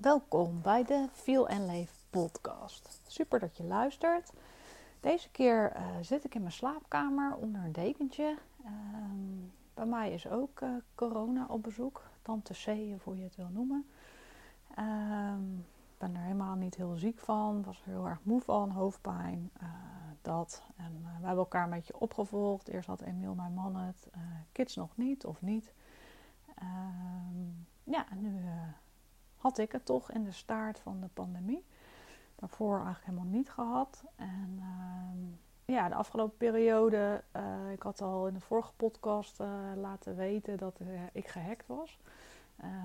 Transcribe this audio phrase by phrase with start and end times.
[0.00, 3.00] Welkom bij de Feel and Leef podcast.
[3.06, 4.32] Super dat je luistert.
[5.00, 8.38] Deze keer uh, zit ik in mijn slaapkamer onder een dekentje.
[8.64, 12.02] Ehm, bij mij is ook uh, corona op bezoek.
[12.22, 12.66] Tante C,
[13.02, 13.86] hoe je het wil noemen.
[14.74, 17.64] Ehm, ik ben er helemaal niet heel ziek van.
[17.64, 19.68] Was er heel erg moe van, hoofdpijn, uh,
[20.22, 20.62] dat.
[20.76, 22.68] En we hebben elkaar een beetje opgevolgd.
[22.68, 24.08] Eerst had Emiel, mijn man, het.
[24.52, 25.72] kids nog niet, of niet.
[26.54, 27.46] Ehm,
[27.84, 28.40] ja, en nu
[29.38, 31.64] had ik het toch in de staart van de pandemie.
[32.34, 34.04] Daarvoor eigenlijk helemaal niet gehad.
[34.16, 39.48] En ehm, ja, de afgelopen periode, uh, ik had al in de vorige podcast uh,
[39.76, 41.98] laten weten dat uh, ik gehackt was.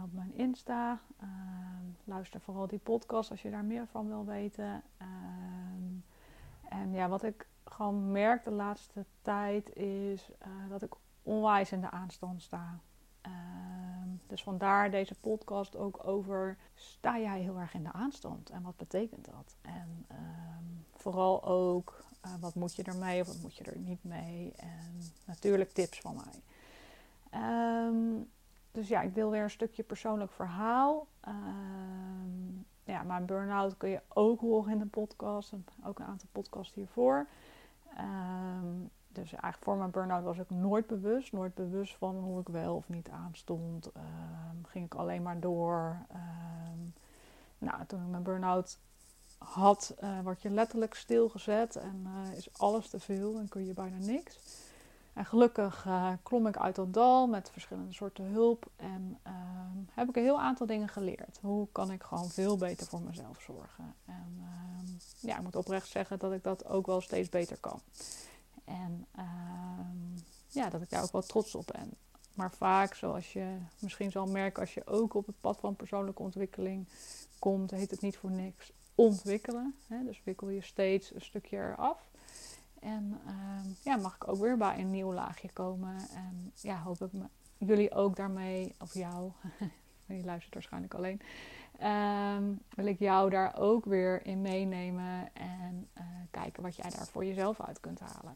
[0.03, 0.99] op mijn Insta.
[1.20, 4.84] Ehm, luister vooral die podcast als je daar meer van wil weten.
[4.98, 5.93] Ehm,
[6.70, 10.31] en ja, wat ik gewoon merk de laatste tijd is
[10.70, 10.93] dat ik
[11.23, 12.79] onwijs in de aanstand sta.
[14.33, 18.77] Dus vandaar deze podcast ook over: sta jij heel erg in de aanstand en wat
[18.77, 19.55] betekent dat?
[19.61, 24.03] En ehm, vooral ook uh, wat moet je ermee of wat moet je er niet
[24.03, 24.53] mee?
[24.55, 26.41] En natuurlijk tips van mij.
[27.87, 28.29] Um,
[28.71, 31.07] dus ja, ik deel weer een stukje persoonlijk verhaal.
[31.27, 35.53] Um, ja, mijn burn-out kun je ook horen in de podcast.
[35.84, 37.27] Ook een aantal podcasts hiervoor.
[37.97, 41.31] Um, dus eigenlijk voor mijn burn-out was ik nooit bewust.
[41.31, 43.85] Nooit bewust van hoe ik wel of niet aanstond.
[43.85, 45.97] Um, ging ik alleen maar door.
[46.11, 46.93] Um,
[47.57, 48.77] nou, toen ik mijn burn-out
[49.37, 51.75] had, uh, word je letterlijk stilgezet.
[51.75, 54.39] En uh, is alles te veel en kun je bijna niks.
[55.13, 58.65] En gelukkig uh, klom ik uit dat dal met verschillende soorten hulp.
[58.75, 61.39] En um, heb ik een heel aantal dingen geleerd.
[61.41, 63.95] Hoe kan ik gewoon veel beter voor mezelf zorgen.
[64.06, 64.50] En
[65.19, 67.79] ja, ik moet oprecht zeggen dat ik dat ook wel steeds beter kan.
[68.74, 69.24] En uh,
[70.47, 71.94] ja, dat ik daar ook wel trots op ben.
[72.34, 76.22] Maar vaak, zoals je misschien zal merken als je ook op het pad van persoonlijke
[76.22, 76.88] ontwikkeling
[77.40, 79.75] komt, heet het niet voor niks ontwikkelen.
[79.88, 80.03] Hè?
[80.03, 82.12] Dus wikkel je steeds een stukje eraf.
[82.80, 85.97] En uh, ja, mag ik ook weer bij een nieuw laagje komen.
[86.14, 87.26] En ja, hoop ik me,
[87.58, 89.31] jullie ook daarmee, of jou,
[90.06, 91.22] je luistert waarschijnlijk alleen,
[91.81, 97.08] um, wil ik jou daar ook weer in meenemen en uh, kijken wat jij daar
[97.08, 98.36] voor jezelf uit kunt halen.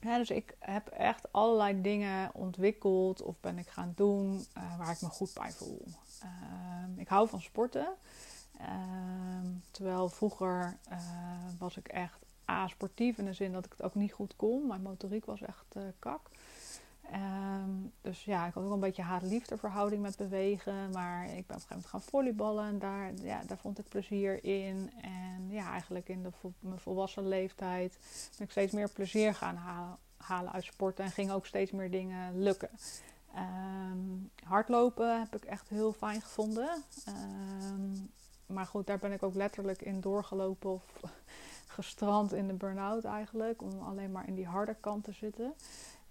[0.00, 4.92] Ja, dus ik heb echt allerlei dingen ontwikkeld of ben ik gaan doen uh, waar
[4.92, 5.82] ik me goed bij voel.
[6.24, 7.88] Uh, ik hou van sporten.
[8.58, 10.98] Ehm, terwijl vroeger uh,
[11.58, 12.18] was ik echt
[12.50, 14.66] a-sportief in de zin dat ik het ook niet goed kon.
[14.66, 16.30] Mijn motoriek was echt kak.
[17.14, 20.90] Um, dus ja, ik had ook een beetje haat-liefde verhouding met bewegen.
[20.90, 22.64] Maar ik ben op een gegeven moment gaan volleyballen.
[22.64, 24.92] En daar, ja, daar vond ik plezier in.
[25.00, 27.98] En ja, eigenlijk in de mijn volwassen leeftijd
[28.36, 29.56] ben ik steeds meer plezier gaan
[30.16, 31.04] halen, uit sporten.
[31.04, 32.70] En gingen ook steeds meer dingen lukken.
[33.36, 36.68] Um, hardlopen heb ik echt heel fijn gevonden.
[37.08, 38.10] Um,
[38.46, 40.84] maar goed, daar ben ik ook letterlijk in doorgelopen of
[41.66, 43.62] gestrand in de burn-out eigenlijk.
[43.62, 45.54] Om alleen maar in die harde kant te zitten.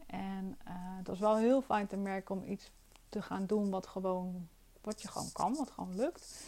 [0.07, 2.71] En uh, het was wel heel fijn te merken om iets
[3.09, 4.47] te gaan doen wat, gewoon,
[4.81, 6.43] wat je gewoon kan, wat gewoon lukt.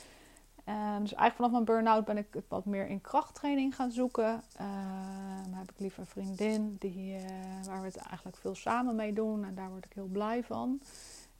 [0.65, 4.43] Uh, dus eigenlijk vanaf mijn burn-out ben ik wat meer in krachttraining gaan zoeken.
[4.61, 7.19] Uh, dan heb ik liever een vriendin die,
[7.65, 9.45] waar we het eigenlijk veel samen mee doen.
[9.45, 10.81] En daar word ik heel blij van.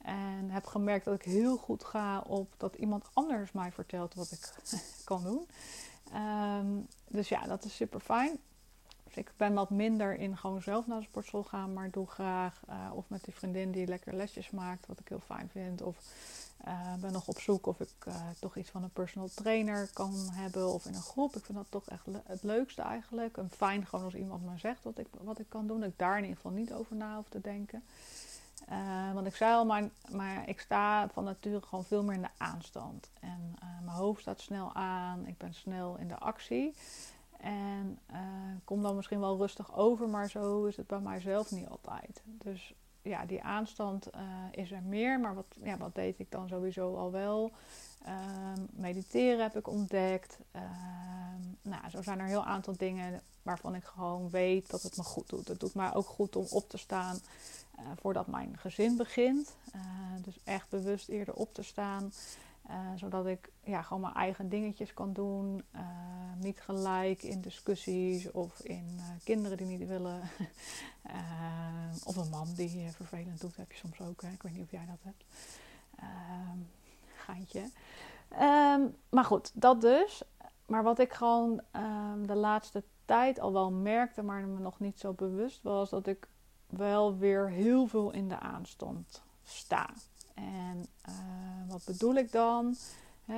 [0.02, 4.30] En heb gemerkt dat ik heel goed ga op dat iemand anders mij vertelt wat
[4.30, 4.52] ik
[5.04, 5.46] kan doen.
[6.14, 8.38] Um, dus ja, dat is super fijn.
[9.10, 12.60] Dus ik ben wat minder in gewoon zelf naar de sportschool gaan, maar doe graag
[12.68, 15.82] uh, of met die vriendin die lekker lesjes maakt, wat ik heel fijn vind.
[15.82, 15.96] Of
[16.66, 20.28] uh, ben nog op zoek of ik uh, toch iets van een personal trainer kan
[20.30, 21.36] hebben of in een groep.
[21.36, 23.36] Ik vind dat toch echt het leukste eigenlijk.
[23.36, 25.80] En fijn gewoon als iemand me zegt wat ik, wat ik kan doen.
[25.80, 27.84] Dat ik daar in ieder geval niet over na hoef te denken.
[29.14, 32.28] want ik zei al, maar, maar ik sta van nature gewoon veel meer in de
[32.36, 33.10] aanstand.
[33.20, 33.54] En
[33.84, 35.26] mijn hoofd staat snel aan.
[35.26, 36.74] Ik ben snel in de actie.
[37.40, 38.18] En uh,
[38.64, 42.22] kom dan misschien wel rustig over, maar zo is het bij mijzelf niet altijd.
[42.24, 44.20] Dus ja, die aanstand uh,
[44.50, 45.20] is er meer.
[45.20, 47.50] Maar wat, ja, wat deed ik dan sowieso al wel?
[48.06, 48.12] Uh,
[48.70, 50.38] mediteren heb ik ontdekt.
[50.50, 54.96] Ehm, nou, zo zijn er een heel aantal dingen waarvan ik gewoon weet dat het
[54.96, 55.48] me goed doet.
[55.48, 57.18] Het doet mij ook goed om op te staan
[57.76, 59.54] eh, voordat mijn gezin begint.
[60.24, 62.12] dus echt bewust eerder op te staan.
[62.70, 65.64] Uh, zodat ik ja, gewoon mijn eigen dingetjes kan doen.
[65.74, 65.80] Uh,
[66.38, 70.20] niet gelijk in discussies of in uh, kinderen die niet willen.
[72.04, 74.22] of een man die vervelend doet, heb je soms ook.
[74.22, 74.30] Hè?
[74.30, 75.24] Ik weet niet of jij dat hebt.
[75.96, 76.58] Ehm,
[77.16, 77.70] geintje.
[78.32, 80.22] Um, maar goed, dat dus.
[80.66, 85.00] Maar wat ik gewoon um, de laatste tijd al wel merkte, maar me nog niet
[85.00, 86.28] zo bewust was, dat ik
[86.66, 89.90] wel weer heel veel in de aanstand sta.
[90.34, 91.14] En uh,
[91.68, 92.76] wat bedoel ik dan?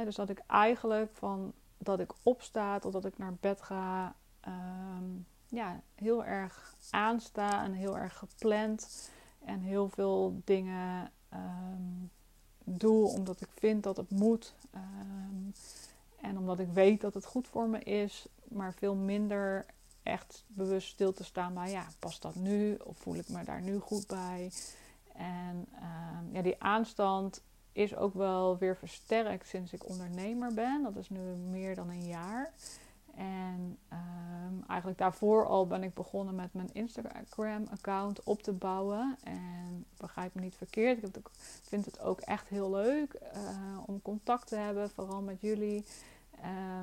[0.04, 5.04] dus dat ik eigenlijk van dat ik opsta totdat ik naar bed ga, ehm,
[5.48, 9.10] ja, heel erg aansta en heel erg gepland.
[9.44, 12.10] En heel veel dingen um,
[12.64, 14.54] doe omdat ik vind dat het moet.
[14.74, 15.54] Um,
[16.20, 19.66] en omdat ik weet dat het goed voor me is, maar veel minder
[20.02, 22.74] echt bewust stil te staan bij, ja, past dat nu?
[22.74, 24.52] Of voel ik me daar nu goed bij?
[25.16, 27.42] En um, ja, die aanstand
[27.72, 30.82] is ook wel weer versterkt sinds ik ondernemer ben.
[30.82, 32.52] Dat is nu meer dan een jaar.
[33.14, 39.16] En um, eigenlijk daarvoor al ben ik begonnen met mijn Instagram-account op te bouwen.
[39.24, 41.28] En begrijp me niet verkeerd, ik
[41.62, 45.84] vind het ook echt heel leuk uh, om contact te hebben, vooral met jullie.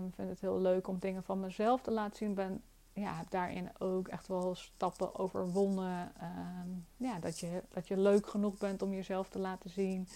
[0.08, 2.34] Ik vind het heel leuk om dingen van mezelf te laten zien.
[2.34, 2.62] Ben,
[2.94, 6.12] ja, heb daarin ook echt wel stappen overwonnen.
[6.22, 10.08] Um, ja, dat, je, dat je leuk genoeg bent om jezelf te laten zien.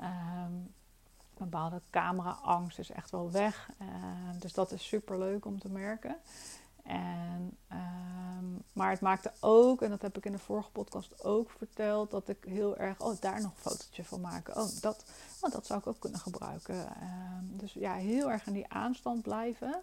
[0.00, 0.74] Um,
[1.38, 3.70] bepaalde camera-angst is echt wel weg.
[3.82, 3.88] Uh,
[4.38, 6.16] dus dat is super leuk om te merken.
[6.82, 7.56] En,
[8.72, 12.28] maar het maakte ook, en dat heb ik in de vorige podcast ook verteld, dat
[12.28, 14.56] ik heel erg, oh daar nog een fotootje van maken.
[14.56, 15.04] Oh dat,
[15.40, 16.88] oh, dat zou ik ook kunnen gebruiken.
[17.42, 19.82] Dus ja, heel erg in die aanstand blijven.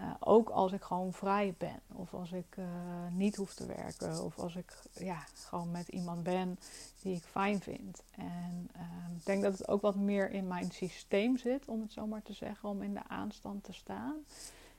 [0.00, 2.66] Uh, ook als ik gewoon vrij ben, of als ik uh,
[3.10, 6.58] niet hoef te werken, of als ik ja, gewoon met iemand ben
[7.02, 8.02] die ik fijn vind.
[8.10, 11.92] En uh, ik denk dat het ook wat meer in mijn systeem zit, om het
[11.92, 14.14] zo maar te zeggen, om in de aanstand te staan.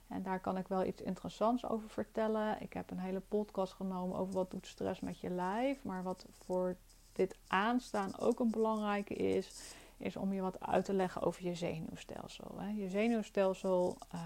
[0.08, 2.62] En daar kan ik wel iets interessants over vertellen.
[2.62, 5.84] Ik heb een hele podcast genomen over wat doet stress met je lijf.
[5.84, 6.76] Maar wat voor
[7.14, 11.56] dit aanstaan ook een belangrijke is, is om je wat uit te leggen over je
[11.56, 12.62] zenuwstelsel.
[12.62, 14.22] Je zenuwstelsel uh,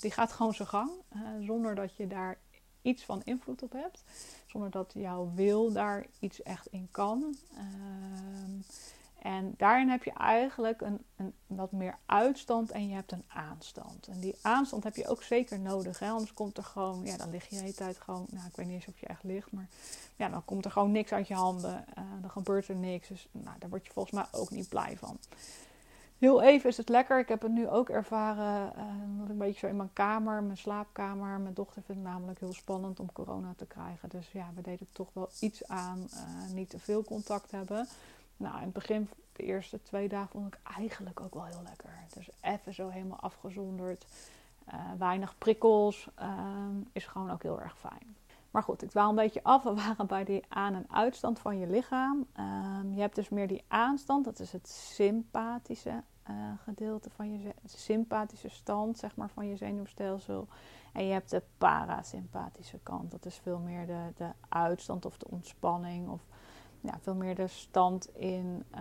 [0.00, 0.90] die gaat gewoon zijn gang,
[1.40, 2.38] zonder dat je daar
[2.82, 4.04] iets van invloed op hebt.
[4.46, 7.36] Zonder dat jouw wil daar iets echt in kan.
[7.52, 7.60] Uh,
[9.22, 14.06] en daarin heb je eigenlijk een, een, wat meer uitstand en je hebt een aanstand.
[14.06, 15.98] En die aanstand heb je ook zeker nodig.
[15.98, 16.08] Hè?
[16.08, 18.66] Anders komt er gewoon, ja, dan lig je de hele tijd gewoon, nou, ik weet
[18.66, 19.68] niet eens of je echt ligt, maar
[20.16, 21.84] ja, dan komt er gewoon niks uit je handen.
[21.98, 23.08] Uh, dan gebeurt er niks.
[23.08, 25.18] Dus nou, daar word je volgens mij ook niet blij van.
[26.18, 27.18] Heel even is het lekker.
[27.18, 28.72] Ik heb het nu ook ervaren.
[28.76, 28.84] Uh,
[29.18, 31.40] dat ik een beetje zo in mijn kamer, mijn slaapkamer.
[31.40, 34.08] Mijn dochter vindt het namelijk heel spannend om corona te krijgen.
[34.08, 36.08] Dus ja, we deden toch wel iets aan.
[36.14, 37.88] Uh, niet te veel contact hebben.
[38.40, 41.90] Nou, in het begin, de eerste twee dagen, vond ik eigenlijk ook wel heel lekker.
[42.14, 44.06] Dus even zo helemaal afgezonderd.
[44.68, 46.08] Uh, weinig prikkels.
[46.20, 46.28] Uh,
[46.92, 48.16] is gewoon ook heel erg fijn.
[48.50, 49.62] Maar goed, ik dwaal een beetje af.
[49.62, 52.26] We waren bij die aan- en uitstand van je lichaam.
[52.38, 54.24] Uh, je hebt dus meer die aanstand.
[54.24, 60.48] Dat is het sympathische uh, gedeelte van je sympathische stand, zeg maar, van je zenuwstelsel.
[60.92, 63.10] En je hebt de parasympathische kant.
[63.10, 66.08] Dat is veel meer de, de uitstand of de ontspanning.
[66.08, 66.20] Of
[66.80, 68.80] ja, veel meer de stand in uh,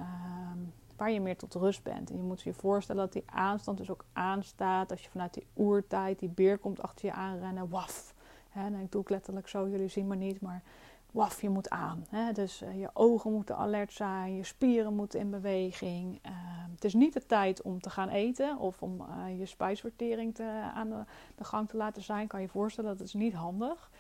[1.00, 2.10] waar je meer tot rust bent.
[2.10, 4.92] En je moet je voorstellen dat die aanstand dus ook aanstaat.
[4.92, 8.14] Als je vanuit die oertijd, die beer komt achter je aanrennen, waf.
[8.50, 10.64] Hè, dan doe ik letterlijk zo, jullie zien me niet, maar
[11.12, 12.06] waf, je moet aan.
[12.10, 12.32] Hè?
[12.32, 16.20] Dus uh, je ogen moeten alert zijn, je spieren moeten in beweging.
[16.26, 16.32] Uh,
[16.72, 20.72] het is niet de tijd om te gaan eten of om uh, je spijsvertering te,
[20.74, 20.90] aan
[21.36, 22.28] de, gang te laten zijn.
[22.28, 23.92] Kan je voorstellen, dat is niet handig.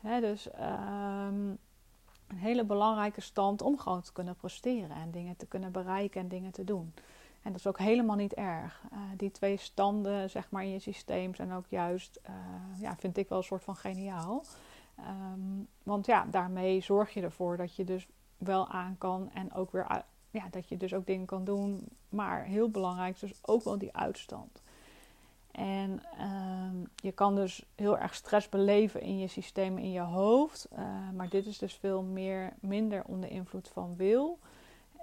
[0.00, 0.20] Hè?
[0.20, 0.48] Dus
[1.28, 1.58] um,
[2.28, 6.28] een hele belangrijke stand om gewoon te kunnen presteren en dingen te kunnen bereiken en
[6.28, 6.94] dingen te doen.
[7.42, 8.82] En dat is ook helemaal niet erg.
[8.92, 12.34] Uh, die twee standen zeg maar, in je systeem zijn ook juist, uh,
[12.80, 14.44] ja, vind ik wel een soort van geniaal.
[14.98, 18.06] Um, want ja, daarmee zorg je ervoor dat je dus
[18.38, 21.88] wel aan kan en ook weer, ja, dat je dus ook dingen kan doen.
[22.08, 24.62] Maar heel belangrijk is dus ook wel die uitstand.
[25.58, 30.68] En um, je kan dus heel erg stress beleven in je systeem, in je hoofd.
[30.72, 30.78] Uh,
[31.14, 34.38] maar dit is dus veel meer, minder onder invloed van wil.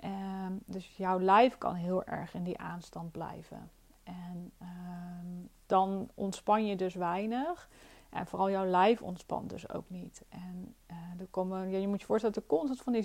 [0.03, 3.71] Um, dus jouw lijf kan heel erg in die aanstand blijven.
[4.03, 7.69] En um, dan ontspan je dus weinig.
[8.09, 10.23] En vooral jouw lijf ontspant dus ook niet.
[10.29, 13.03] En uh, er komen, je moet je voorstellen dat er constant van die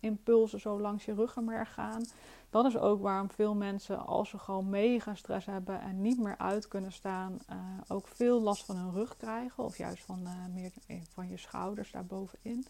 [0.00, 2.04] zenuwimpulsen zo langs je ruggenmerg gaan
[2.50, 6.38] dat is ook waarom veel mensen, als ze gewoon mega stress hebben en niet meer
[6.38, 7.56] uit kunnen staan, uh,
[7.88, 9.64] ook veel last van hun rug krijgen.
[9.64, 10.72] Of juist van, uh, meer
[11.12, 12.66] van je schouders daarbovenin.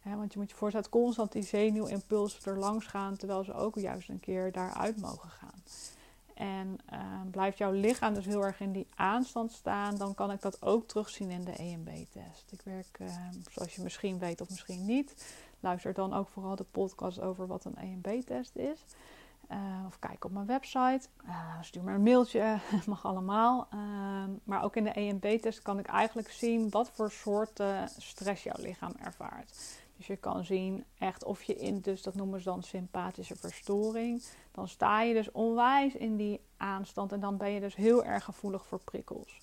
[0.00, 3.78] He, want je moet je voorstellen, constant die zenuwimpulsen er langs gaan, terwijl ze ook
[3.78, 5.62] juist een keer daaruit mogen gaan.
[6.34, 6.98] En uh,
[7.30, 10.88] blijft jouw lichaam dus heel erg in die aanstand staan, dan kan ik dat ook
[10.88, 12.52] terugzien in de EMB-test.
[12.52, 12.98] Ik werk,
[13.50, 15.14] zoals je misschien weet of misschien niet,
[15.62, 18.84] luister dan ook vooral de podcast over wat een EMB-test is.
[19.50, 21.08] Uh, of kijk op mijn website.
[21.26, 23.68] Uh, stuur maar een mailtje, mag allemaal.
[23.74, 28.62] Uh, maar ook in de EMB-test kan ik eigenlijk zien wat voor soorten stress jouw
[28.62, 29.80] lichaam ervaart.
[29.96, 34.22] Dus je kan zien echt of je in, dus dat noemen ze dan sympathische verstoring.
[34.52, 38.24] Dan sta je dus onwijs in die aanstand en dan ben je dus heel erg
[38.24, 39.40] gevoelig voor prikkels.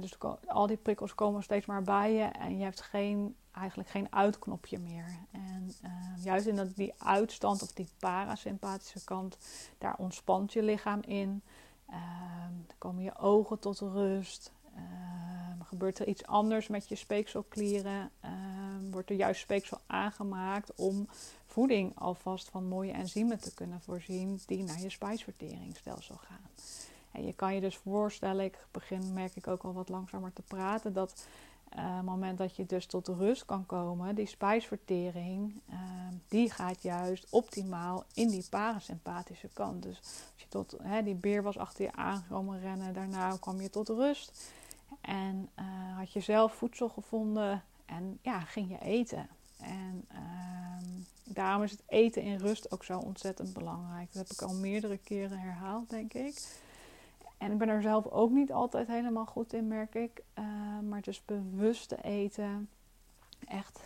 [0.00, 4.06] Dus al die prikkels komen steeds maar bij je en je hebt geen, eigenlijk geen
[4.10, 5.04] uitknopje meer.
[5.30, 9.38] En uh, juist in die uitstand of die parasympathische kant,
[9.78, 11.42] daar ontspant je lichaam in.
[11.90, 11.96] Uh,
[12.66, 14.52] dan komen je ogen tot rust.
[14.76, 14.82] Uh,
[15.72, 18.10] gebeurt er iets anders met je speekselklieren?
[18.20, 21.08] Ehm, wordt er juist speeksel aangemaakt om
[21.46, 26.50] voeding alvast van mooie enzymen te kunnen voorzien die naar je spijsverteringsstelsel gaan?
[27.12, 30.92] Je kan je dus voorstellen, ik begin merk ik ook al wat langzamer te praten,
[30.92, 31.26] dat
[31.76, 35.76] uh, moment dat je dus tot rust kan komen, die spijsvertering, uh,
[36.28, 39.82] die gaat juist optimaal in die parasympathische kant.
[39.82, 43.70] Dus als je tot, hè, die beer was achter je aangekomen rennen, daarna kwam je
[43.70, 44.50] tot rust.
[45.00, 45.64] En uh,
[45.96, 49.28] had je zelf voedsel gevonden en ja, ging je eten.
[49.60, 50.88] En ehm,
[51.24, 54.12] daarom is het eten in rust ook zo ontzettend belangrijk.
[54.12, 56.60] Dat heb ik al meerdere keren herhaald, denk ik.
[57.42, 60.22] En ik ben er zelf ook niet altijd helemaal goed in, merk ik.
[60.38, 60.44] Uh,
[60.88, 62.68] maar dus bewust te eten.
[63.48, 63.80] Echt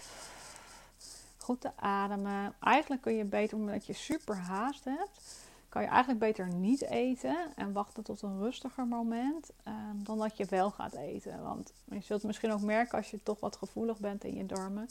[1.37, 2.55] goed te ademen.
[2.61, 7.37] Eigenlijk kun je beter, omdat je super haast hebt, kan je eigenlijk beter niet eten
[7.57, 11.43] en wachten tot een rustiger moment um, dan dat je wel gaat eten.
[11.43, 14.89] Want je zult misschien ook merken als je toch wat gevoelig bent in je darmen,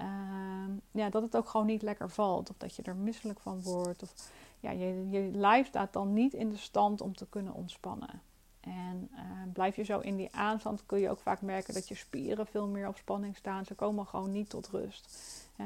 [0.00, 2.50] uh, ja, dat het ook gewoon niet lekker valt.
[2.50, 4.02] Of dat je er misselijk van wordt.
[4.02, 8.20] Of ja, je, je lijf staat dan niet in de stand om te kunnen ontspannen.
[8.60, 9.20] En uh,
[9.52, 12.66] blijf je zo in die aanstand, kun je ook vaak merken dat je spieren veel
[12.66, 13.64] meer op spanning staan.
[13.64, 15.18] Ze komen gewoon niet tot rust.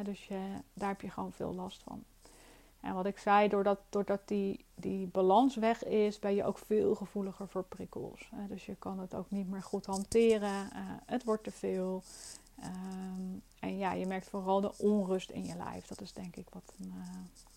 [0.05, 0.41] dus je,
[0.73, 2.05] daar heb je gewoon veel last van.
[2.81, 6.95] En wat ik zei, doordat, doordat die, die balans weg is, ben je ook veel
[6.95, 8.31] gevoeliger voor prikkels.
[8.49, 10.71] dus je kan het ook niet meer goed hanteren.
[10.73, 12.03] Uh, het wordt te veel.
[12.64, 15.87] Um, en ja, je merkt vooral de onrust in je lijf.
[15.87, 17.05] Dat is denk ik wat een, uh,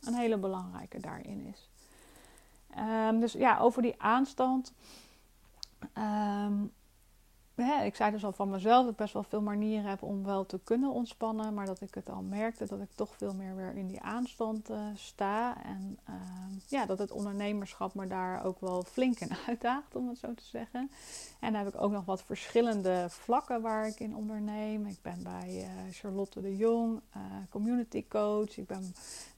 [0.02, 1.70] een hele belangrijke daarin is.
[2.78, 4.74] Um, dus ja, over die aanstand.
[5.98, 6.72] Um,
[7.84, 10.46] ik zei dus al van mezelf dat ik best wel veel manieren heb om wel
[10.46, 11.54] te kunnen ontspannen.
[11.54, 14.70] Maar dat ik het al merkte dat ik toch veel meer weer in die aanstand
[14.70, 15.64] uh, sta.
[15.64, 16.16] En uh,
[16.68, 20.44] ja, dat het ondernemerschap me daar ook wel flink in uitdaagt, om het zo te
[20.44, 20.92] zeggen.
[21.40, 24.86] En dan heb ik ook nog wat verschillende vlakken waar ik in onderneem.
[24.86, 28.58] Ik ben bij uh, Charlotte de Jong, uh, community coach.
[28.58, 28.94] Ik ben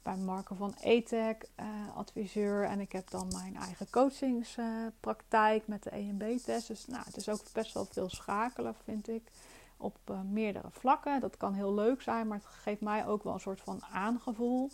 [0.06, 2.64] bij Marco van ETEC, uh, adviseur.
[2.64, 6.68] En ik heb dan mijn eigen coachingspraktijk met de EMB-test.
[6.68, 9.32] Dus nou, het is ook best wel veel schakelen, vind ik.
[9.78, 11.20] Op uh, meerdere vlakken.
[11.20, 14.70] Dat kan heel leuk zijn, maar het geeft mij ook wel een soort van aangevoel.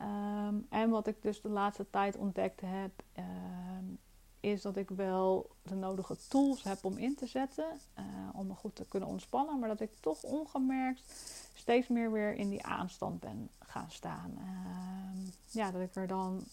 [0.00, 3.98] Um, en wat ik dus de laatste tijd ontdekt heb, um,
[4.40, 7.80] is dat ik wel de nodige tools heb om in te zetten.
[7.98, 9.58] Uh, om me goed te kunnen ontspannen.
[9.58, 11.02] Maar dat ik toch ongemerkt
[11.54, 14.30] steeds meer weer in die aanstand ben gaan staan.
[14.38, 16.44] Uh, ja, dat ik er dan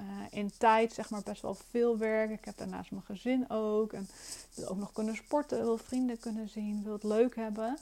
[0.00, 2.30] uh, in tijd zeg maar best wel veel werk.
[2.30, 3.92] Ik heb daarnaast mijn gezin ook.
[3.92, 4.08] En
[4.54, 7.78] wil ook nog kunnen sporten, wil vrienden kunnen zien, wil het leuk hebben.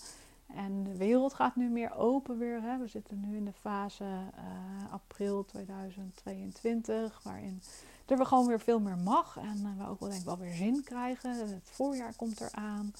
[0.54, 2.62] En de wereld gaat nu meer open weer.
[2.62, 2.78] Hè.
[2.78, 7.62] We zitten nu in de fase uh, april 2022, waarin
[8.06, 9.36] er we gewoon weer veel meer mag.
[9.36, 11.36] En uh, we ook wel denk ik wel weer zin krijgen.
[11.36, 12.92] Het voorjaar komt eraan.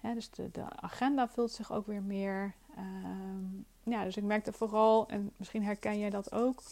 [0.00, 0.50] Dus de,
[0.80, 2.54] agenda vult zich ook weer meer.
[2.78, 6.62] Um, ja, dus ik merkte vooral, en misschien herken jij dat ook,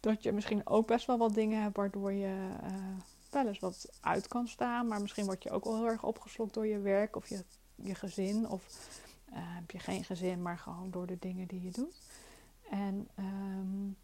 [0.00, 2.72] dat je misschien ook best wel wat dingen hebt waardoor je uh,
[3.30, 4.88] wel eens wat uit kan staan.
[4.88, 7.44] Maar misschien word je ook wel heel erg opgeslokt door je werk of je,
[7.74, 8.48] je gezin.
[8.48, 8.62] Of
[9.30, 12.00] uh, heb je geen gezin, maar gewoon door de dingen die je doet.
[12.70, 13.96] En um,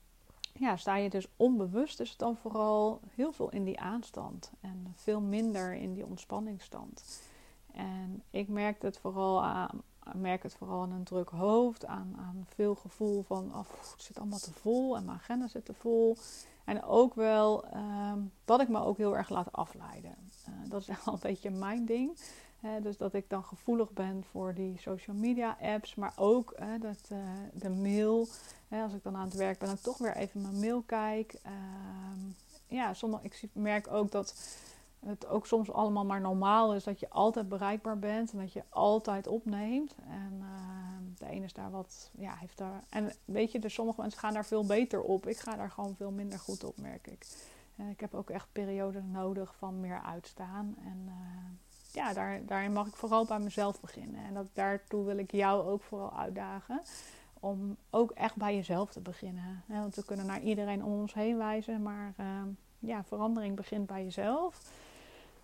[0.58, 5.20] ja, sta je dus onbewust, dus dan vooral heel veel in die aanstand en veel
[5.20, 7.22] minder in die ontspanningsstand.
[7.72, 9.82] En ik merk het vooral aan,
[10.14, 14.18] merk het vooral aan een druk hoofd, aan, aan veel gevoel van oh, het zit
[14.18, 16.16] allemaal te vol en mijn agenda zit te vol.
[16.64, 20.14] En ook wel um, dat ik me ook heel erg laat afleiden.
[20.48, 22.18] Uh, dat is wel een beetje mijn ding.
[22.82, 27.18] dus dat ik dan gevoelig ben voor die social media apps, maar ook dat, uh,
[27.52, 28.28] de mail.
[28.68, 31.34] Als ik dan aan het werk ben, dan toch weer even mijn mail kijk.
[31.46, 31.52] Uh,
[32.66, 34.34] ja, sommige, ik merk ook dat
[35.06, 38.62] het ook soms allemaal maar normaal is dat je altijd bereikbaar bent en dat je
[38.68, 39.94] altijd opneemt.
[40.08, 42.82] En uh, de ene is daar wat, ja, heeft daar.
[42.88, 45.26] En weet je, dus sommige mensen gaan daar veel beter op.
[45.26, 47.26] Ik ga daar gewoon veel minder goed op, merk ik.
[47.90, 50.76] Ik heb ook echt periodes nodig van meer uitstaan.
[50.84, 51.14] En uh,
[51.92, 54.24] ja, daar, daarin mag ik vooral bij mezelf beginnen.
[54.24, 56.82] En dat, daartoe wil ik jou ook vooral uitdagen.
[57.40, 59.62] Om ook echt bij jezelf te beginnen.
[59.66, 62.26] Want we kunnen naar iedereen om ons heen wijzen, maar uh,
[62.78, 64.70] ja, verandering begint bij jezelf.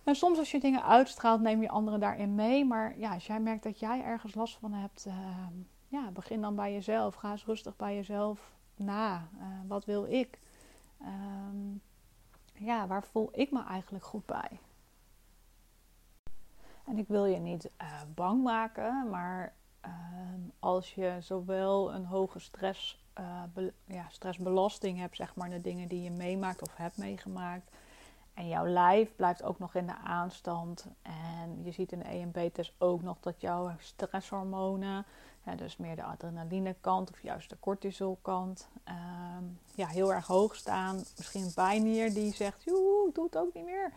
[0.03, 2.65] En soms als je dingen uitstraalt, neem je anderen daarin mee.
[2.65, 5.13] Maar ja, als jij merkt dat jij ergens last van hebt, uh,
[5.87, 7.15] ja, begin dan bij jezelf.
[7.15, 9.27] Ga eens rustig bij jezelf na.
[9.37, 10.39] Uh, wat wil ik?
[11.01, 11.81] Um,
[12.53, 14.59] ja, waar voel ik me eigenlijk goed bij?
[16.85, 22.39] En ik wil je niet uh, bang maken, maar ehm, als je zowel een hoge
[22.39, 27.71] stress, uh, ja, stressbelasting hebt, zeg maar, de dingen die je meemaakt of hebt meegemaakt.
[28.33, 30.85] En jouw lijf blijft ook nog in de aanstand.
[31.01, 35.05] En je ziet in de EMB-test ook nog dat jouw stresshormonen,
[35.55, 39.43] dus meer de adrenaline kant of juist de cortisolkant, ehm,
[39.75, 40.95] ja, heel erg hoog staan.
[41.17, 43.91] Misschien een bijnier die zegt, joe, doe het ook niet meer.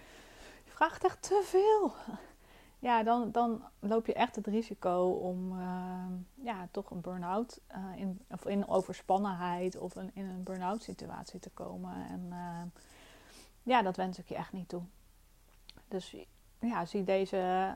[0.64, 1.94] Je vraagt echt te veel
[2.86, 8.00] ja, dan, dan loop je echt het risico om uh, ja, toch een burn-out uh,
[8.00, 12.06] in, of in overspannenheid of een, in een burn-out situatie te komen.
[12.08, 12.82] En uh,
[13.62, 14.82] ja, dat wens ik je echt niet toe.
[15.88, 16.16] Dus
[16.60, 17.74] ja, zie deze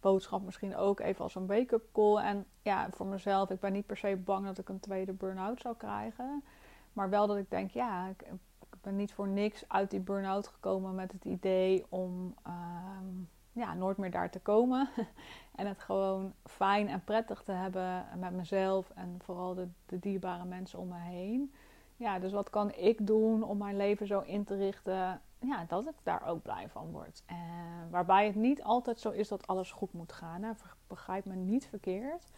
[0.00, 2.16] boodschap misschien ook even als een wake-up call.
[2.16, 5.60] En ja, voor mezelf, ik ben niet per se bang dat ik een tweede burn-out
[5.60, 6.44] zou krijgen.
[6.92, 8.22] Maar wel dat ik denk, ja, ik,
[8.72, 13.06] ik ben niet voor niks uit die burn-out gekomen met het idee om ehm,
[13.52, 14.88] ja, nooit meer daar te komen.
[15.54, 20.44] en het gewoon fijn en prettig te hebben met mezelf en vooral de, de dierbare
[20.44, 21.52] mensen om me heen.
[21.96, 25.86] Ja, dus wat kan ik doen om mijn leven zo in te richten ja, dat
[25.86, 27.22] ik daar ook blij van word.
[27.26, 30.42] En waarbij het niet altijd zo is dat alles goed moet gaan.
[30.42, 30.52] Hè.
[30.86, 32.30] Begrijp me niet verkeerd.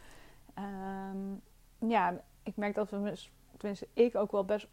[0.59, 1.43] Um,
[1.79, 3.19] ja, ik merk dat we,
[3.57, 4.69] tenminste ik ook wel best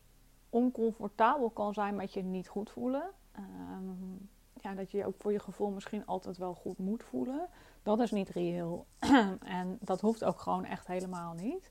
[0.49, 3.09] oncomfortabel kan zijn met je niet goed voelen.
[3.37, 4.29] Um,
[4.61, 7.47] ja, dat je je ook voor je gevoel misschien altijd wel goed moet voelen.
[7.83, 8.85] Dat is niet reëel.
[9.59, 11.69] en dat hoeft ook gewoon echt helemaal niet.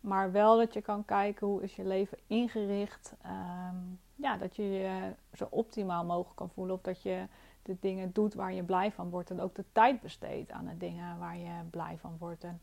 [0.00, 3.14] Maar wel dat je kan kijken hoe is je leven ingericht.
[3.26, 6.74] Um, ja, dat je je zo optimaal mogelijk kan voelen.
[6.74, 7.26] Of dat je
[7.62, 9.30] de dingen doet waar je blij van wordt.
[9.30, 12.44] En ook de tijd besteedt aan de dingen waar je blij van wordt.
[12.44, 12.60] En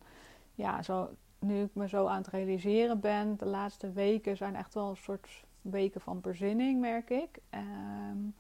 [0.56, 4.74] ja, zo, nu ik me zo aan het realiseren ben, de laatste weken zijn echt
[4.74, 7.39] wel een soort weken van bezinning, merk ik.
[7.50, 8.36] Um,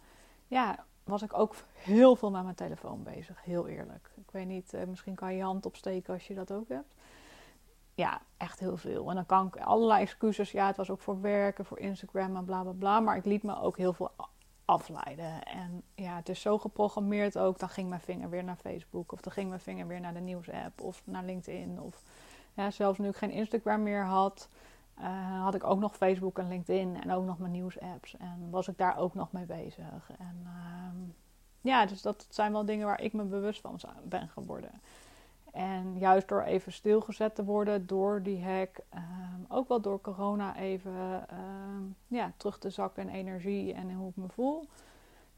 [0.47, 3.43] ja, was ik ook heel veel met mijn telefoon bezig.
[3.43, 4.11] Heel eerlijk.
[4.15, 6.93] Ik weet niet, eh, misschien kan je je hand opsteken als je dat ook hebt.
[7.95, 9.09] Ja, echt heel veel.
[9.09, 10.51] En dan kan ik allerlei excuses.
[10.51, 12.99] Ja, het was ook voor werken, voor Instagram en bla bla bla.
[12.99, 14.11] Maar ik liet me ook heel veel
[14.65, 15.43] afleiden.
[15.43, 17.59] En ja, het is zo geprogrammeerd ook.
[17.59, 19.11] Dan ging mijn vinger weer naar Facebook.
[19.11, 20.81] Of dan ging mijn vinger weer naar de nieuwsapp.
[20.81, 21.81] Of naar LinkedIn.
[21.81, 22.03] Of
[22.53, 24.49] ja, zelfs nu ik geen Instagram meer had
[24.99, 28.17] uh, had ik ook nog Facebook en LinkedIn en ook nog mijn nieuwsapps.
[28.17, 30.11] En was ik daar ook nog mee bezig.
[30.17, 31.09] En uh,
[31.61, 34.81] ja, dus dat zijn wel dingen waar ik me bewust van ben geworden.
[35.51, 40.55] En juist door even stilgezet te worden door die hack, um, ook wel door corona
[40.57, 44.67] even um, ja, terug te zakken in energie en hoe ik me voel.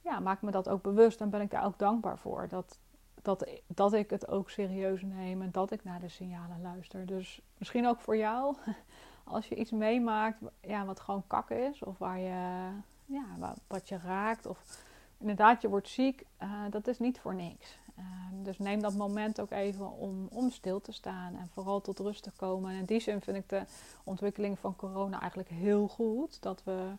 [0.01, 2.47] Ja, maakt me dat ook bewust en ben ik daar ook dankbaar voor.
[2.47, 2.79] Dat,
[3.21, 7.05] dat, dat ik het ook serieus neem en dat ik naar de signalen luister.
[7.05, 8.55] Dus misschien ook voor jou
[9.23, 12.69] als je iets meemaakt ja, wat gewoon kakken is, of waar je,
[13.05, 14.83] ja, wat, je raakt, of
[15.17, 17.77] inderdaad je wordt ziek, uh, dat is niet voor niks.
[17.97, 18.05] Uh,
[18.43, 22.23] dus neem dat moment ook even om, om stil te staan en vooral tot rust
[22.23, 22.71] te komen.
[22.71, 23.63] En in die zin vind ik de
[24.03, 26.41] ontwikkeling van corona eigenlijk heel goed.
[26.41, 26.91] Dat we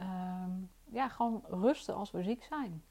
[0.00, 0.44] uh,
[0.84, 2.82] ja, gewoon rusten als we ziek zijn.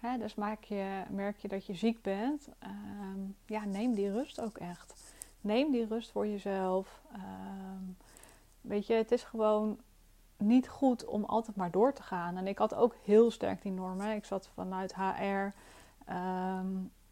[0.00, 4.40] Hè, dus maak je, merk je dat je ziek bent, ehm, ja, neem die rust
[4.40, 5.14] ook echt.
[5.44, 7.00] Neem die rust voor jezelf.
[7.12, 7.82] Ehm,
[8.60, 9.78] weet je, het is gewoon
[10.36, 12.36] niet goed om altijd maar door te gaan.
[12.36, 14.14] En ik had ook heel sterk die normen.
[14.14, 15.52] Ik zat vanuit HR.
[16.04, 16.66] Ehm,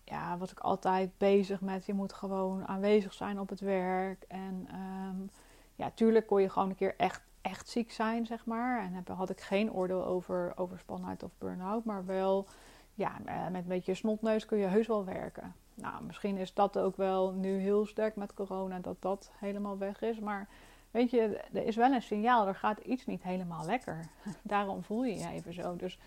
[0.05, 4.25] ja, was ik altijd bezig met je moet gewoon aanwezig zijn op het werk.
[4.29, 5.31] En um,
[5.75, 8.81] ja, tuurlijk kon je gewoon een keer echt, echt ziek zijn, zeg maar.
[8.81, 11.85] En had ik geen oordeel over overspannenheid of burn-out.
[11.85, 12.47] Maar wel,
[12.95, 13.13] ja,
[13.51, 15.55] met een beetje snotneus kun je heus wel werken.
[15.75, 20.03] Nou, misschien is dat ook wel nu heel sterk met corona dat dat helemaal weg
[20.03, 20.19] is.
[20.19, 20.49] Maar
[20.91, 24.07] weet je, er is wel een signaal, er gaat iets niet helemaal lekker.
[24.43, 25.77] daarom voel je je even zo.
[25.77, 25.99] Dus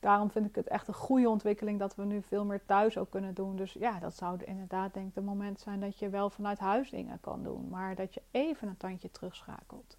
[0.00, 3.10] daarom vind ik het echt een goede ontwikkeling dat we nu veel meer thuis ook
[3.10, 3.56] kunnen doen.
[3.56, 6.90] Dus ja, dat zou inderdaad denk ik het moment zijn dat je wel vanuit huis
[6.90, 7.68] dingen kan doen.
[7.68, 9.96] Maar dat je even een tandje terugschakelt.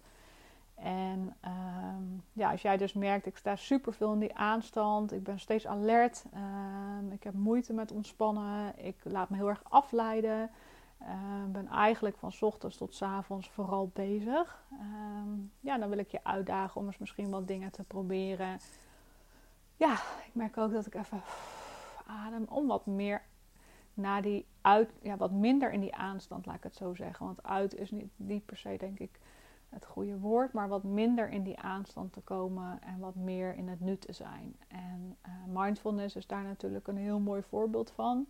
[0.76, 5.22] En ehm, ja, als jij dus merkt, ik sta super veel in die aanstand, ik
[5.22, 10.50] ben steeds alert, um, ik heb moeite met ontspannen, ik laat me heel erg afleiden,
[10.98, 14.64] ehm, ben eigenlijk van ochtends tot avonds vooral bezig.
[15.60, 18.58] ja, dan wil ik je uitdagen om eens misschien wat dingen te proberen.
[19.76, 19.92] Ja,
[20.26, 21.22] ik merk ook dat ik even
[22.06, 23.22] adem om wat meer
[23.94, 27.26] naar die uit, ja, wat minder in die aanstand, laat ik het zo zeggen.
[27.26, 29.20] Want uit is niet, niet per se, denk ik,
[29.68, 33.68] het goede woord, maar wat minder in die aanstand te komen en wat meer in
[33.68, 34.56] het nu te zijn.
[34.68, 38.26] En uh, mindfulness is daar natuurlijk een heel mooi voorbeeld van.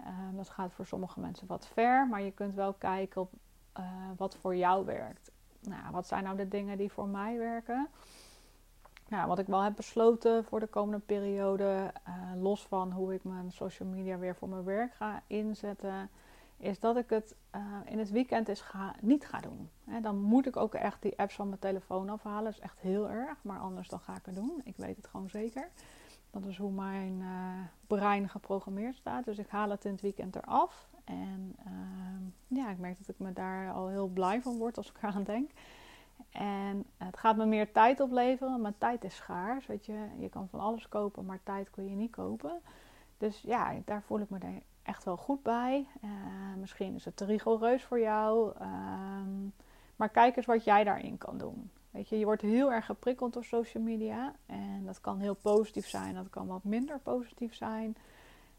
[0.00, 3.32] Uh, dat gaat voor sommige mensen wat ver, maar je kunt wel kijken op
[4.16, 5.30] wat voor jou werkt.
[5.60, 7.88] Nou, wat zijn nou de dingen die voor mij werken?
[9.08, 11.92] Nou, wat ik wel heb besloten voor de komende periode,
[12.36, 16.10] los van hoe ik mijn social media weer voor mijn werk ga inzetten,
[16.56, 17.36] is dat ik het
[17.84, 19.70] in het weekend is ga, niet ga doen.
[20.02, 22.44] dan moet ik ook echt die apps van mijn telefoon afhalen.
[22.44, 24.60] Dat is echt heel erg, maar anders dan ga ik het doen.
[24.64, 25.70] Ik weet het gewoon zeker.
[26.30, 29.24] Dat is hoe mijn uh, brein geprogrammeerd staat.
[29.24, 30.88] Dus ik haal het in het weekend eraf.
[31.04, 34.90] En uh, ja, ik merk dat ik me daar al heel blij van word als
[34.90, 35.50] ik eraan denk.
[36.30, 39.66] En het gaat me meer tijd opleveren, maar tijd is schaars.
[39.66, 42.60] Weet je, je kan van alles kopen, maar tijd kun je niet kopen.
[43.18, 44.38] Dus ja, daar voel ik me
[44.86, 45.86] echt wel goed bij.
[46.04, 46.10] Uh,
[46.58, 48.52] misschien is het te rigoureus voor jou.
[48.58, 49.48] Ehm,
[49.96, 51.70] maar kijk eens wat jij daarin kan doen.
[51.90, 54.34] Weet je, je wordt heel erg geprikkeld door social media.
[54.46, 57.96] En dat kan heel positief zijn, dat kan wat minder positief zijn.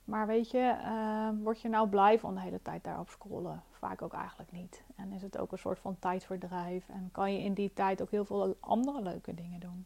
[0.03, 3.63] Maar weet je, uh, word je nou blij van de hele tijd daarop scrollen?
[3.71, 4.83] Vaak ook eigenlijk niet.
[4.95, 6.89] En is het ook een soort van tijdverdrijf.
[6.89, 9.85] En kan je in die tijd ook heel veel andere leuke dingen doen.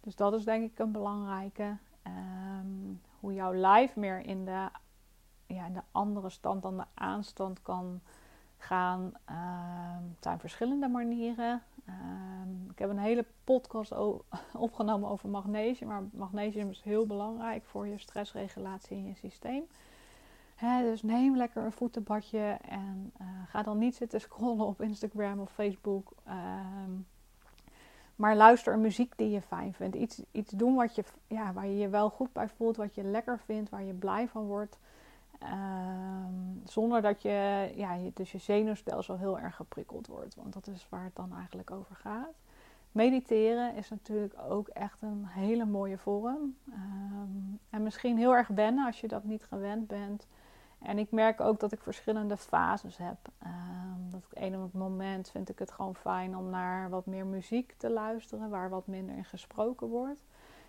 [0.00, 1.76] Dus dat is denk ik een belangrijke.
[2.06, 4.68] Um, hoe jouw lijf meer in de,
[5.46, 8.00] ja, in de andere stand dan de aanstand kan
[8.58, 9.12] gaan.
[9.30, 9.36] Uh,
[10.14, 11.62] het zijn verschillende manieren.
[11.86, 13.94] Ehm, ik heb een hele podcast
[14.66, 15.88] opgenomen over magnesium.
[15.88, 19.66] Maar magnesium is heel belangrijk voor je stressregulatie in je systeem.
[20.80, 25.52] dus neem lekker een voetenbadje en uh, ga dan niet zitten scrollen op Instagram of
[25.52, 26.12] Facebook.
[26.24, 26.90] Ehm,
[28.16, 29.96] maar luister een muziek die je fijn vindt.
[29.96, 33.02] Iets, iets doen wat je, ja, waar je je wel goed bij voelt, wat je
[33.02, 34.78] lekker vindt, waar je blij van wordt.
[35.42, 40.34] Um, zonder dat je, ja, dus je zenuwstelsel heel erg geprikkeld wordt.
[40.34, 42.34] Want dat is waar het dan eigenlijk over gaat.
[42.92, 46.56] Mediteren is natuurlijk ook echt een hele mooie vorm.
[46.68, 50.26] Um, en misschien heel erg wennen als je dat niet gewend bent.
[50.78, 53.16] En ik merk ook dat ik verschillende fases heb.
[53.44, 57.26] Um, dat een op het moment vind ik het gewoon fijn om naar wat meer
[57.26, 60.24] muziek te luisteren, waar wat minder in gesproken wordt.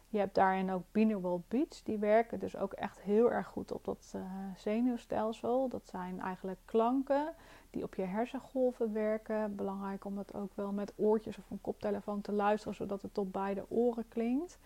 [0.09, 1.83] Je hebt daarin ook binaural beats.
[1.83, 4.21] Die werken dus ook echt heel erg goed op dat uh,
[4.55, 5.67] zenuwstelsel.
[5.69, 7.33] Dat zijn eigenlijk klanken
[7.69, 9.55] die op je hersengolven werken.
[9.55, 13.33] Belangrijk om dat ook wel met oortjes of een koptelefoon te luisteren, zodat het op
[13.33, 14.59] beide oren klinkt.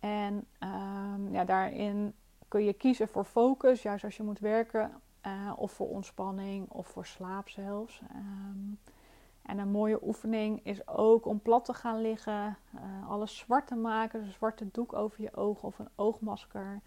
[0.00, 2.14] En um, ja, daarin
[2.48, 4.92] kun je kiezen voor focus, juist als je moet werken,
[5.26, 8.02] uh, of voor ontspanning of voor slaap zelfs.
[8.14, 8.78] Um,
[9.42, 13.74] en een mooie oefening is ook om plat te gaan liggen, uh, alles zwart te
[13.74, 16.80] maken, dus een zwarte doek over je ogen of een oogmasker.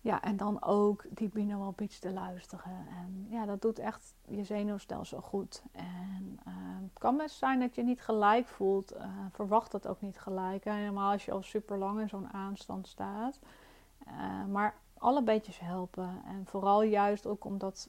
[0.00, 2.86] Ja, en dan ook die binaural beats te luisteren.
[2.88, 5.62] En ja, dat doet echt je zenuwstelsel goed.
[5.72, 8.96] En uh, het kan best zijn dat je niet gelijk voelt.
[8.96, 10.64] Uh, verwacht dat ook niet gelijk.
[10.64, 13.38] Helemaal als je al super lang in zo'n aanstand staat.
[14.48, 16.22] maar alle beetjes helpen.
[16.24, 17.88] En vooral juist ook omdat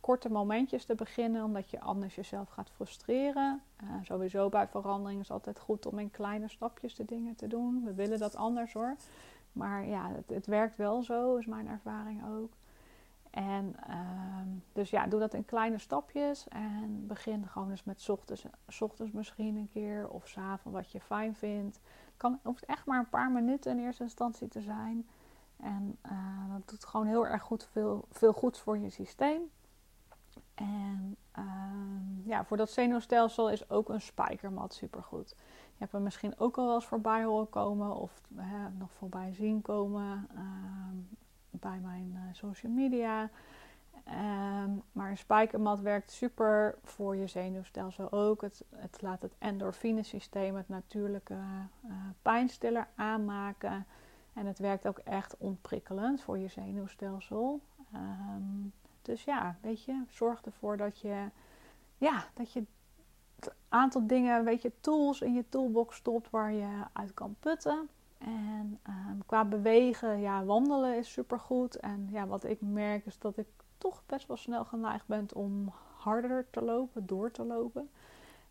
[0.00, 3.62] korte momentjes te beginnen, omdat je anders jezelf gaat frustreren.
[3.82, 7.46] Uh, sowieso bij verandering is het altijd goed om in kleine stapjes de dingen te
[7.46, 7.84] doen.
[7.84, 8.96] We willen dat anders hoor.
[9.52, 12.52] Maar ja, het, het werkt wel zo, is mijn ervaring ook.
[13.30, 13.96] En uh,
[14.72, 16.48] dus ja, doe dat in kleine stapjes.
[16.48, 18.46] En begin gewoon eens met ochtends,
[18.80, 21.80] ochtends misschien een keer of s'avonds wat je fijn vindt.
[22.16, 25.06] Kan, hoeft echt maar een paar minuten in eerste instantie te zijn.
[25.56, 29.50] En uh, dat doet gewoon heel erg goed, veel, veel goeds voor je systeem.
[30.62, 35.28] En uh, ja, voor dat zenuwstelsel is ook een spijkermat supergoed.
[35.72, 38.20] Je hebt hem misschien ook al wel eens voorbij horen komen of
[38.78, 40.40] nog voorbij zien komen uh,
[41.50, 43.30] bij mijn uh, social media.
[44.04, 48.40] Ehm, maar een spijkermat werkt super voor je zenuwstelsel ook.
[48.40, 53.86] Het, het laat het endorfinesysteem, het natuurlijke uh, pijnstiller aanmaken.
[54.32, 57.60] En het werkt ook echt ontprikkelend voor je zenuwstelsel.
[57.94, 58.72] Um,
[59.02, 61.28] dus ja, weet je, zorg ervoor dat je,
[61.98, 62.64] ja, dat je
[63.40, 67.88] een aantal dingen, weet je, tools in je toolbox stopt waar je uit kan putten.
[68.18, 71.76] En ehm, qua bewegen, ja, wandelen is supergoed.
[71.76, 73.46] En ja, wat ik merk is dat ik
[73.78, 77.90] toch best wel snel geneigd ben om harder te lopen, door te lopen.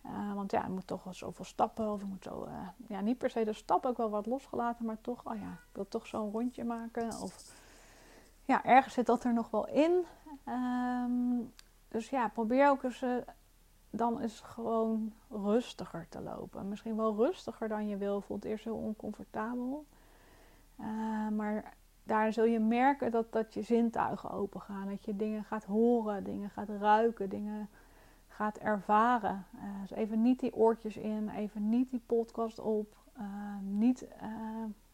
[0.06, 1.92] Uh, want ja, ik moet toch wel zoveel stappen.
[1.92, 4.86] Of ik moet zo, uh, ja, niet per se de stap ook wel wat losgelaten,
[4.86, 7.22] maar toch, oh ja, ik wil toch zo'n rondje maken.
[7.22, 7.54] Of
[8.52, 10.06] ja, ergens zit dat er nog wel in.
[10.48, 11.54] Um,
[11.88, 13.16] dus ja, probeer ook eens uh,
[13.90, 16.70] dan eens gewoon rustiger te lopen.
[16.70, 18.22] Misschien wel rustiger dan je wil.
[18.22, 19.86] Voelt eerst heel oncomfortabel.
[20.80, 20.86] Uh,
[21.28, 24.90] maar daar zul je merken dat, dat je zintuigen open gaan.
[24.90, 27.70] Dat je dingen gaat horen, dingen gaat ruiken, dingen
[28.28, 29.46] gaat ervaren.
[29.56, 32.96] Uh, dus even niet die oortjes in, even niet die podcast op.
[33.62, 34.08] niet,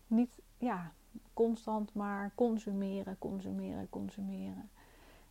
[0.07, 0.91] niet ja,
[1.33, 4.69] constant maar consumeren, consumeren, consumeren.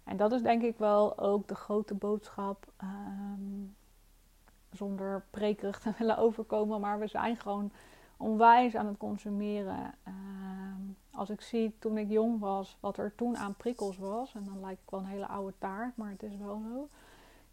[0.05, 2.72] En dat is denk ik wel ook de grote boodschap.
[2.77, 3.64] ehm,
[4.70, 6.81] zonder prekerig te willen overkomen.
[6.81, 7.70] Maar we zijn gewoon
[8.16, 9.94] onwijs aan het consumeren.
[10.03, 14.35] Ehm, als ik zie toen ik jong was, wat er toen aan prikkels was.
[14.35, 16.88] En dan lijkt ik wel een hele oude taart, maar het is wel zo.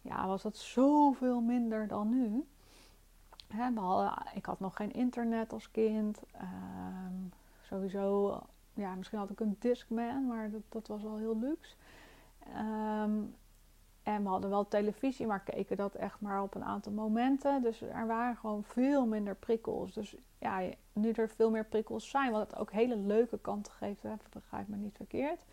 [0.00, 2.46] Ja, was dat zoveel minder dan nu.
[4.34, 6.22] Ik had nog geen internet als kind.
[6.32, 6.83] Ehm,
[7.74, 8.40] sowieso,
[8.74, 11.74] ja, misschien had ik een Discman, maar dat, dat was wel heel luxe.
[12.38, 13.22] Ehm,
[14.02, 17.62] en we hadden wel televisie, maar keken dat echt maar op een aantal momenten.
[17.62, 19.92] Dus er waren gewoon veel minder prikkels.
[19.92, 24.02] Dus ja, nu er veel meer prikkels zijn, wat het ook hele leuke kanten geeft,
[24.02, 25.44] hè, begrijp me niet verkeerd.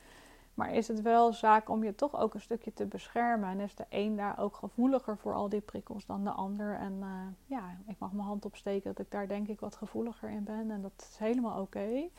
[0.54, 3.50] Maar is het wel zaak om je toch ook een stukje te beschermen?
[3.50, 6.76] En is de een daar ook gevoeliger voor al die prikkels dan de ander?
[6.76, 7.08] En uh,
[7.46, 10.72] ja, ik mag mijn hand opsteken dat ik daar denk ik wat gevoeliger in ben.
[10.72, 12.10] En dat is helemaal oké.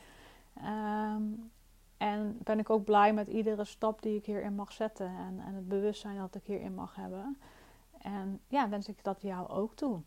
[0.57, 1.51] Um,
[1.97, 5.07] en ben ik ook blij met iedere stap die ik hierin mag zetten.
[5.07, 7.37] En, en het bewustzijn dat ik hierin mag hebben.
[7.97, 10.01] En ja, wens ik dat jou ook toe.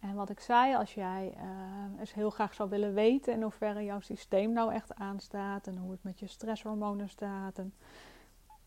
[0.00, 3.84] En wat ik zei, als jij uh, eens heel graag zou willen weten in hoeverre
[3.84, 5.66] jouw systeem nou echt aanstaat.
[5.66, 7.58] En hoe het met je stresshormonen staat.
[7.58, 7.74] En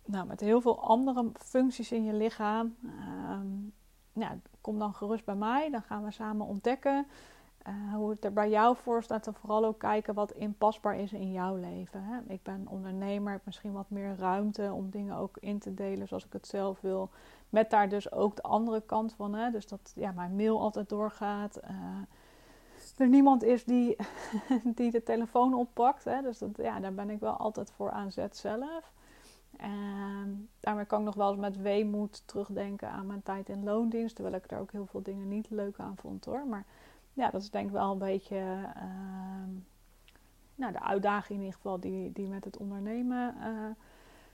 [0.06, 2.76] nou, met heel veel andere functies in je lichaam.
[4.14, 5.70] Ja, kom dan gerust bij mij.
[5.70, 7.08] Dan gaan we samen ontdekken
[7.68, 11.14] uh, hoe het er bij jou voor staat, en vooral ook kijken wat inpasbaar is
[11.14, 12.04] in jouw leven.
[12.04, 12.34] Hè?
[12.34, 16.26] Ik ben ondernemer, heb misschien wat meer ruimte om dingen ook in te delen zoals
[16.26, 17.10] ik het zelf wil.
[17.50, 19.34] Met daar dus ook de andere kant van.
[19.34, 19.52] Hè?
[19.52, 21.60] Dus dat ja, mijn mail altijd doorgaat.
[21.64, 23.96] Uh, er niemand is die,
[24.76, 26.04] die de telefoon oppakt.
[26.04, 26.22] Hè?
[26.22, 28.92] Dus dat, ja, daar ben ik wel altijd voor aan zet zelf.
[29.58, 34.16] En daarmee kan ik nog wel eens met weemoed terugdenken aan mijn tijd in loondienst.
[34.16, 36.48] Terwijl ik daar ook heel veel dingen niet leuk aan vond hoor.
[36.48, 36.66] Maar
[37.14, 38.38] ja, dat is denk ik wel een beetje
[38.78, 39.44] uh,
[40.56, 43.70] nou, de uitdaging in ieder geval die, die met het ondernemen uh,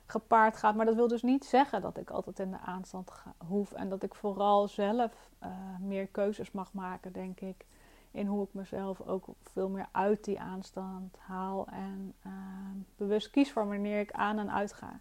[0.06, 0.76] gepaard gaat.
[0.76, 3.12] Maar dat wil dus niet zeggen dat ik altijd in de aanstand
[3.48, 3.72] hoef.
[3.72, 7.66] En dat ik vooral zelf uh, meer keuzes mag maken, denk ik.
[8.12, 11.68] In hoe ik mezelf ook veel meer uit die aanstand haal.
[11.68, 15.00] En ehm, bewust kies voor wanneer ik aan en uit ga.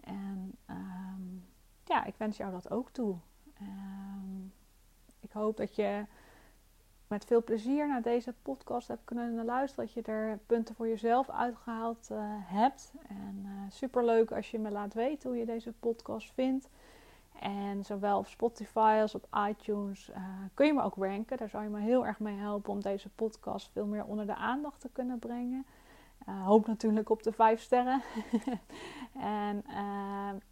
[0.00, 1.22] En ehm,
[1.84, 3.16] ja, ik wens jou dat ook toe.
[5.20, 6.04] ik hoop dat je
[7.06, 9.84] met veel plezier naar deze podcast hebt kunnen luisteren.
[9.84, 12.92] Dat je er punten voor jezelf uitgehaald uh, hebt.
[13.08, 16.68] En uh, super leuk als je me laat weten hoe je deze podcast vindt.
[17.40, 20.16] En zowel op Spotify als op iTunes uh,
[20.54, 21.36] kun je me ook ranken.
[21.36, 24.34] Daar zou je me heel erg mee helpen om deze podcast veel meer onder de
[24.34, 25.66] aandacht te kunnen brengen.
[26.24, 28.02] hoop natuurlijk op de vijf sterren.
[29.44, 29.64] en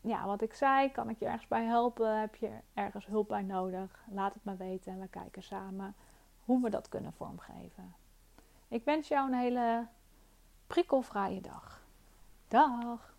[0.00, 2.20] ja, wat ik zei, kan ik je ergens bij helpen?
[2.20, 4.04] Heb je ergens hulp bij nodig?
[4.10, 5.94] Laat het me weten en we kijken samen
[6.44, 7.94] hoe we dat kunnen vormgeven.
[8.68, 9.86] Ik wens jou een hele
[10.66, 11.86] prikkelvrije dag.
[12.48, 13.12] Dag!